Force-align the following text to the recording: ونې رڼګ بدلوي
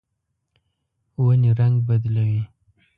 ونې 1.23 1.51
رڼګ 1.57 1.75
بدلوي 1.87 2.41